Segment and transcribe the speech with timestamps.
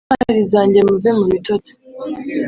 [0.09, 1.73] Ntwari zange muve mubitotsi.